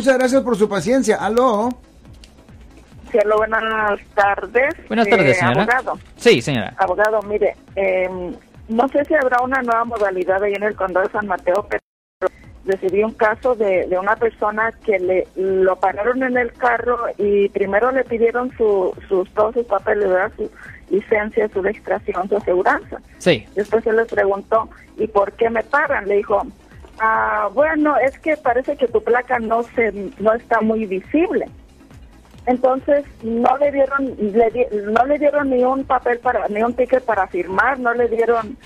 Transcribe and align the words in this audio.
Muchas 0.00 0.16
gracias 0.16 0.42
por 0.42 0.56
su 0.56 0.66
paciencia. 0.66 1.16
Aló. 1.16 1.68
Sí, 3.12 3.18
aló, 3.22 3.36
buenas 3.36 4.00
tardes. 4.14 4.74
Buenas 4.88 5.06
tardes, 5.06 5.36
Eh, 5.36 5.40
señora. 5.40 5.62
Abogado, 5.62 5.98
Sí, 6.16 6.40
señora. 6.40 6.72
abogado, 6.78 7.20
mire, 7.24 7.54
eh, 7.76 8.08
no 8.70 8.88
sé 8.88 9.04
si 9.04 9.12
habrá 9.14 9.42
una 9.42 9.60
nueva 9.60 9.84
modalidad 9.84 10.42
ahí 10.42 10.54
en 10.54 10.62
el 10.62 10.74
condado 10.74 11.04
de 11.06 11.12
San 11.12 11.26
Mateo, 11.26 11.66
pero 11.68 11.82
recibí 12.64 13.04
un 13.04 13.12
caso 13.12 13.54
de, 13.54 13.88
de 13.88 13.98
una 13.98 14.16
persona 14.16 14.70
que 14.86 14.98
le 14.98 15.28
lo 15.36 15.76
pararon 15.76 16.22
en 16.22 16.38
el 16.38 16.50
carro 16.54 16.98
y 17.18 17.50
primero 17.50 17.92
le 17.92 18.02
pidieron 18.04 18.50
su, 18.56 18.94
sus 19.06 19.28
todos 19.34 19.52
sus 19.52 19.66
papeles, 19.66 20.08
¿verdad? 20.08 20.32
su 20.38 20.50
licencia, 20.88 21.46
su 21.50 21.60
registración, 21.60 22.26
su 22.26 22.38
aseguranza. 22.38 22.96
Sí. 23.18 23.46
Después 23.54 23.84
se 23.84 23.92
les 23.92 24.08
preguntó, 24.08 24.70
¿y 24.96 25.06
por 25.08 25.32
qué 25.32 25.50
me 25.50 25.62
paran? 25.62 26.08
Le 26.08 26.16
dijo, 26.16 26.40
ah, 27.00 27.48
bueno, 27.52 27.96
es 27.98 28.18
que 28.20 28.36
parece 28.36 28.76
que 28.76 28.86
tu 28.88 29.02
placa 29.02 29.38
no 29.38 29.64
se 29.74 29.92
no 30.18 30.32
está 30.34 30.60
muy 30.60 30.86
visible. 30.86 31.46
Entonces 32.46 33.04
no 33.22 33.56
le 33.58 33.70
dieron 33.72 34.14
le 34.18 34.50
di- 34.50 34.66
no 34.92 35.04
le 35.06 35.18
dieron 35.18 35.50
ni 35.50 35.62
un 35.62 35.84
papel 35.84 36.18
para 36.20 36.48
ni 36.48 36.62
un 36.62 36.74
ticket 36.74 37.04
para 37.04 37.26
firmar, 37.28 37.78
no 37.78 37.92
le 37.94 38.08
dieron 38.08 38.56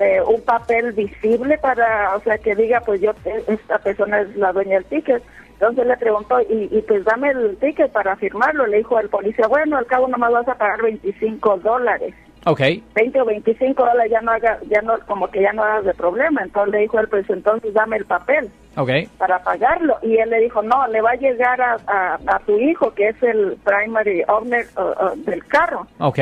eh, 0.00 0.20
un 0.22 0.40
papel 0.42 0.92
visible 0.92 1.58
para, 1.58 2.16
o 2.16 2.20
sea, 2.22 2.38
que 2.38 2.54
diga, 2.54 2.80
pues 2.86 3.00
yo 3.00 3.10
eh, 3.24 3.44
esta 3.48 3.78
persona 3.78 4.20
es 4.20 4.34
la 4.36 4.52
dueña 4.52 4.74
del 4.76 4.84
ticket. 4.86 5.22
Entonces 5.52 5.86
le 5.86 5.96
preguntó, 5.96 6.40
y, 6.40 6.68
y 6.70 6.82
pues 6.82 7.04
dame 7.04 7.30
el 7.30 7.56
ticket 7.58 7.90
para 7.92 8.14
firmarlo. 8.16 8.66
Le 8.66 8.78
dijo 8.78 8.98
el 9.00 9.08
policía, 9.08 9.46
bueno, 9.48 9.76
al 9.76 9.86
cabo 9.86 10.06
nomás 10.08 10.32
vas 10.32 10.48
a 10.48 10.54
pagar 10.54 10.82
25 10.82 11.58
dólares. 11.58 12.14
Ok. 12.46 12.60
20 12.94 13.20
o 13.20 13.24
25 13.24 13.84
dólares 13.84 14.10
ya 14.10 14.20
no 14.20 14.30
haga, 14.32 14.58
ya 14.70 14.80
no, 14.82 14.94
como 15.06 15.28
que 15.28 15.42
ya 15.42 15.52
no 15.52 15.62
hagas 15.62 15.84
de 15.84 15.94
problema. 15.94 16.42
Entonces 16.42 16.72
le 16.72 16.78
dijo 16.80 16.98
él, 17.00 17.08
pues 17.08 17.28
entonces 17.30 17.74
dame 17.74 17.96
el 17.96 18.04
papel 18.06 18.48
Ok. 18.76 18.90
para 19.18 19.42
pagarlo. 19.42 19.96
Y 20.02 20.16
él 20.18 20.30
le 20.30 20.40
dijo, 20.40 20.62
no, 20.62 20.86
le 20.88 21.00
va 21.00 21.10
a 21.10 21.16
llegar 21.16 21.60
a, 21.60 21.76
a, 21.86 22.18
a 22.26 22.38
tu 22.40 22.56
hijo, 22.58 22.92
que 22.94 23.08
es 23.08 23.22
el 23.22 23.56
primary 23.64 24.22
owner 24.28 24.66
uh, 24.76 24.80
uh, 25.12 25.16
del 25.24 25.44
carro. 25.46 25.86
Ok. 25.98 26.18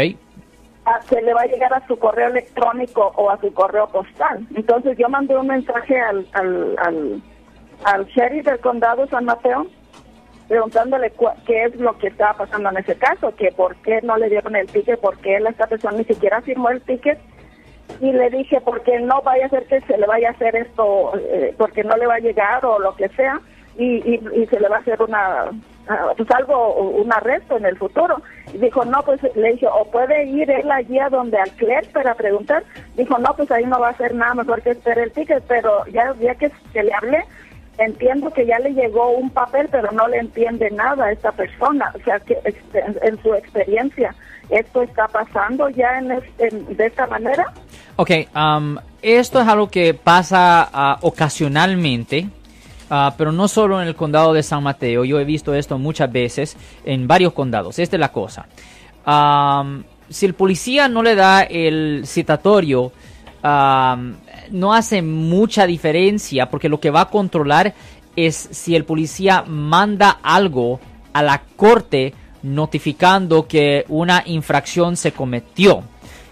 A- 0.85 1.03
se 1.03 1.21
le 1.21 1.35
va 1.35 1.43
a 1.43 1.47
llegar 1.47 1.73
a 1.75 1.87
su 1.87 1.99
correo 1.99 2.29
electrónico 2.29 3.13
o 3.17 3.31
a 3.31 3.39
su 3.41 3.53
correo 3.53 3.87
postal. 3.89 4.47
Entonces 4.55 4.97
yo 4.99 5.09
mandé 5.09 5.37
un 5.37 5.47
mensaje 5.49 6.01
al, 6.01 6.27
al, 6.33 6.77
al, 6.79 7.23
al 7.85 8.07
sheriff 8.07 8.45
del 8.47 8.59
condado 8.61 9.03
de 9.03 9.09
San 9.11 9.25
Mateo 9.25 9.67
preguntándole 10.49 11.13
qué 11.47 11.65
es 11.65 11.77
lo 11.77 11.97
que 11.99 12.09
estaba 12.09 12.35
pasando 12.35 12.71
en 12.71 12.79
ese 12.79 12.97
caso, 12.97 13.35
que 13.35 13.51
por 13.53 13.77
qué 13.77 14.01
no 14.03 14.17
le 14.17 14.29
dieron 14.29 14.57
el 14.57 14.67
ticket, 14.67 15.01
por 15.01 15.19
qué 15.19 15.37
esta 15.37 15.67
persona 15.67 15.99
ni 15.99 16.05
siquiera 16.05 16.41
firmó 16.43 16.71
el 16.71 16.83
ticket. 16.83 17.19
Y 18.01 18.13
le 18.13 18.31
dije, 18.31 18.61
porque 18.61 18.99
no 19.01 19.23
vaya 19.23 19.47
a 19.47 19.51
ser 19.51 19.65
que 19.67 19.81
se 19.83 19.97
le 19.97 20.07
vaya 20.07 20.29
a 20.29 20.33
hacer 20.33 20.57
esto, 20.57 21.13
eh, 21.19 21.55
porque 21.57 21.85
no 21.85 21.97
le 21.97 22.07
va 22.07 22.15
a 22.15 22.21
llegar 22.21 22.65
o 22.65 22.79
lo 22.79 22.95
que 22.97 23.09
sea, 23.11 23.41
y, 23.79 23.97
y, 23.99 24.21
y 24.35 24.47
se 24.47 24.59
le 24.59 24.69
va 24.69 24.77
a 24.77 24.81
hacer 24.81 25.01
una, 25.03 25.51
ah, 25.89 26.13
pues 26.17 26.31
algo, 26.31 26.75
un 26.75 27.13
arresto 27.13 27.57
en 27.57 27.67
el 27.67 27.77
futuro. 27.77 28.21
Y 28.53 28.59
dijo, 28.59 28.85
no, 28.85 29.03
pues 29.03 29.21
le 29.35 29.53
dije, 29.53 29.67
o 29.67 29.85
puede 29.91 30.25
ir 30.25 30.51
él 30.51 30.71
allí 30.71 30.99
a 30.99 31.09
donde 31.09 31.39
al 31.39 31.51
clerk 31.53 31.91
para 31.93 32.15
preguntar. 32.15 32.65
Dijo, 32.97 33.19
no, 33.19 33.35
pues 33.37 33.51
ahí 33.51 33.65
no 33.67 33.79
va 33.79 33.89
a 33.89 33.93
hacer 33.93 34.15
nada, 34.15 34.35
mejor 34.35 34.63
que 34.63 34.71
espere 34.71 35.05
el 35.05 35.13
ticket, 35.13 35.45
pero 35.47 35.85
ya, 35.87 36.15
ya 36.21 36.35
que, 36.35 36.51
que 36.73 36.83
le 36.83 36.93
hablé, 36.93 37.25
entiendo 37.79 38.33
que 38.33 38.47
ya 38.47 38.59
le 38.59 38.73
llegó 38.73 39.11
un 39.11 39.31
papel, 39.31 39.69
pero 39.71 39.93
no 39.93 40.09
le 40.09 40.19
entiende 40.19 40.71
nada 40.71 41.07
a 41.07 41.13
esta 41.13 41.33
persona. 41.33 41.93
O 41.95 42.05
sea, 42.05 42.19
que 42.21 42.39
este, 42.45 42.83
en, 43.03 43.21
su 43.23 43.35
experiencia, 43.35 44.15
¿esto 44.51 44.83
está 44.83 45.09
pasando 45.09 45.69
ya 45.69 45.99
en, 45.99 46.13
en- 46.39 46.77
de 46.77 46.87
esta 46.87 47.07
manera? 47.07 47.53
Ok, 47.97 48.11
um, 48.35 48.77
esto 49.03 49.41
es 49.41 49.49
algo 49.49 49.69
que 49.69 49.95
pasa 49.95 50.69
ah, 50.73 50.99
ocasionalmente, 51.03 52.29
ah, 52.91 53.15
pero 53.17 53.33
no 53.33 53.49
solo 53.49 53.81
en 53.81 53.89
el 53.89 53.95
condado 53.95 54.33
de 54.33 54.43
San 54.43 54.63
Mateo. 54.63 55.05
Yo 55.05 55.19
he 55.21 55.25
visto 55.25 55.55
esto 55.55 55.79
muchas 55.79 56.11
veces 56.13 56.57
en 56.85 57.07
varios 57.07 57.33
condados. 57.33 57.79
Esta 57.79 57.97
es 57.97 58.01
la 58.01 58.13
cosa. 58.13 58.47
Um, 59.07 59.85
si 60.09 60.27
el 60.27 60.35
policía 60.35 60.89
no 60.89 61.03
le 61.03 61.15
da 61.15 61.43
el 61.43 62.03
citatorio, 62.07 62.93
um, 63.43 64.15
no 64.51 64.73
hace 64.73 65.03
mucha 65.03 65.67
diferencia 65.67 66.51
porque 66.51 66.69
lo 66.69 66.81
que 66.81 66.91
va 66.91 67.03
a 67.03 67.11
controlar 67.11 67.75
es 68.17 68.49
si 68.51 68.75
el 68.75 68.85
policía 68.85 69.45
manda 69.47 70.19
algo 70.23 70.81
a 71.13 71.23
la 71.23 71.43
corte 71.57 72.15
notificando 72.43 73.47
que 73.47 73.85
una 73.89 74.23
infracción 74.27 74.97
se 74.97 75.13
cometió. 75.13 75.83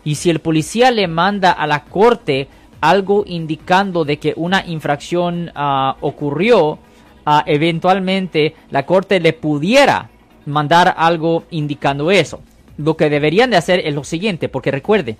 Y 0.04 0.16
si 0.16 0.30
el 0.30 0.40
policía 0.40 0.90
le 0.90 1.08
manda 1.08 1.52
a 1.52 1.66
la 1.66 1.84
corte 1.84 2.48
algo 2.80 3.24
indicando 3.26 4.04
de 4.04 4.18
que 4.18 4.34
una 4.36 4.64
infracción 4.66 5.50
ah, 5.54 5.96
ocurrió, 6.00 6.78
ah, 7.24 7.42
eventualmente 7.46 8.54
la 8.70 8.84
corte 8.84 9.20
le 9.20 9.32
pudiera 9.32 10.10
mandar 10.46 10.94
algo 10.96 11.44
indicando 11.50 12.10
eso. 12.10 12.40
Lo 12.76 12.96
que 12.96 13.08
deberían 13.08 13.50
de 13.50 13.56
hacer 13.56 13.80
es 13.84 13.94
lo 13.94 14.04
siguiente, 14.04 14.48
porque 14.48 14.70
recuerde 14.70 15.16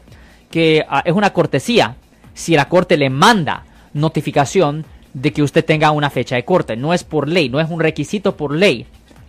que 0.51 0.85
ah, 0.89 1.03
es 1.05 1.15
una 1.15 1.33
cortesía 1.33 1.97
si 2.35 2.55
la 2.55 2.69
corte 2.69 2.97
le 2.97 3.11
manda 3.11 3.65
notificación 3.93 4.85
de 5.15 5.33
que 5.33 5.43
usted 5.43 5.65
tenga 5.65 5.93
una 5.93 6.11
fecha 6.11 6.37
de 6.37 6.45
corte. 6.45 6.77
No 6.77 6.93
es 6.93 7.05
por 7.05 7.29
ley, 7.29 7.49
no 7.49 7.61
es 7.61 7.71
un 7.71 7.81
requisito 7.81 8.37
por 8.37 8.53
ley. 8.53 8.87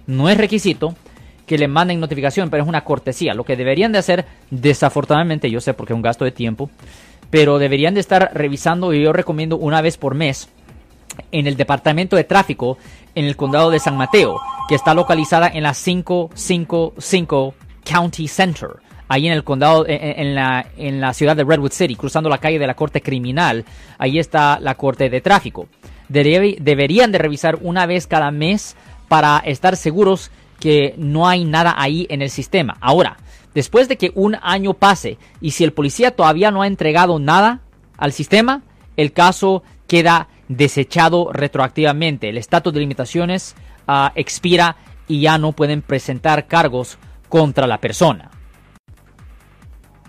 No 0.08 0.30
es 0.30 0.38
requisito 0.38 0.96
que 1.46 1.58
le 1.58 1.68
manden 1.68 2.00
notificación, 2.00 2.50
pero 2.50 2.64
es 2.64 2.70
una 2.70 2.84
cortesía. 2.84 3.34
Lo 3.34 3.44
que 3.44 3.56
deberían 3.56 3.92
de 3.92 4.00
hacer, 4.00 4.26
desafortunadamente, 4.50 5.50
yo 5.50 5.62
sé 5.62 5.74
porque 5.74 5.94
es 5.94 5.96
un 5.96 6.02
gasto 6.02 6.26
de 6.26 6.32
tiempo, 6.32 6.70
pero 7.30 7.60
deberían 7.60 7.94
de 7.94 8.00
estar 8.00 8.32
revisando 8.34 8.94
y 8.94 9.04
yo 9.04 9.14
recomiendo 9.14 9.58
una 9.58 9.82
vez 9.82 9.98
por 9.98 10.16
mes 10.16 10.50
en 11.32 11.48
el 11.48 11.56
departamento 11.56 12.16
de 12.16 12.24
tráfico 12.24 12.78
en 13.14 13.26
el 13.26 13.36
condado 13.36 13.70
de 13.70 13.80
San 13.80 13.96
Mateo, 13.96 14.40
que 14.68 14.76
está 14.76 14.94
localizada 14.94 15.48
en 15.48 15.64
la 15.64 15.74
555 15.74 17.54
County 17.84 18.28
Center, 18.28 18.70
ahí 19.08 19.28
en 19.28 19.34
el 19.34 19.44
condado, 19.44 19.86
en, 19.88 20.36
la, 20.36 21.14
ciudad 21.14 21.36
de 21.36 21.44
Redwood 21.44 21.72
City, 21.72 21.96
cruzando 21.96 22.30
la 22.30 22.40
calle 22.40 22.60
de 22.60 22.68
la 22.68 22.76
corte 22.76 23.02
criminal, 23.02 23.66
ahí 23.98 24.20
está 24.20 24.60
la 24.60 24.76
corte 24.76 25.10
de 25.10 25.22
tráfico. 25.22 25.68
Debe- 26.10 26.58
deberían 26.60 27.12
de 27.12 27.18
revisar 27.18 27.60
una 27.62 27.86
vez 27.86 28.08
cada 28.08 28.32
mes 28.32 28.76
para 29.08 29.40
estar 29.40 29.78
seguros 29.78 30.32
que 30.60 30.96
no 30.98 31.28
hay 31.28 31.46
nada 31.46 31.76
ahí 31.78 32.08
en 32.10 32.22
el 32.22 32.30
sistema. 32.30 32.78
Ahora, 32.82 33.18
después 33.54 33.88
de 33.88 33.98
que 33.98 34.12
un 34.16 34.38
año 34.42 34.74
pase 34.74 35.18
y 35.42 35.52
si 35.52 35.64
el 35.64 35.74
policía 35.74 36.12
todavía 36.12 36.52
no 36.52 36.62
ha 36.62 36.68
entregado 36.68 37.20
nada 37.20 37.62
al 37.98 38.12
sistema, 38.12 38.62
el 38.98 39.12
caso 39.14 39.64
queda 39.88 40.28
desechado 40.48 41.32
retroactivamente. 41.32 42.30
El 42.30 42.38
estatus 42.38 42.74
de 42.74 42.80
limitaciones 42.80 43.56
ah, 43.88 44.12
expira 44.16 44.76
y 45.08 45.22
ya 45.22 45.38
no 45.38 45.52
pueden 45.52 45.82
presentar 45.82 46.48
cargos 46.48 46.98
contra 47.30 47.68
la 47.68 47.80
persona. 47.80 48.32